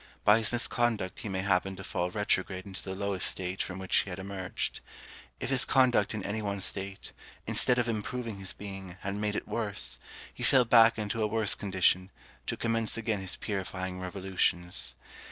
By 0.25 0.39
his 0.39 0.51
misconduct 0.51 1.19
he 1.19 1.29
may 1.29 1.41
happen 1.41 1.75
to 1.75 1.83
fall 1.83 2.09
retrograde 2.09 2.65
into 2.65 2.81
the 2.81 2.95
lowest 2.95 3.27
state 3.29 3.61
from 3.61 3.77
which 3.77 3.97
he 3.97 4.09
had 4.09 4.17
emerged. 4.17 4.79
If 5.39 5.51
his 5.51 5.63
conduct 5.63 6.15
in 6.15 6.23
any 6.23 6.41
one 6.41 6.59
state, 6.61 7.11
instead 7.45 7.77
of 7.77 7.87
improving 7.87 8.39
his 8.39 8.51
being, 8.51 8.97
had 9.01 9.13
made 9.13 9.35
it 9.35 9.47
worse, 9.47 9.99
he 10.33 10.41
fell 10.41 10.65
back 10.65 10.97
into 10.97 11.21
a 11.21 11.27
worse 11.27 11.53
condition, 11.53 12.09
to 12.47 12.57
commence 12.57 12.97
again 12.97 13.21
his 13.21 13.35
purifying 13.35 13.99
revolutions. 13.99 14.95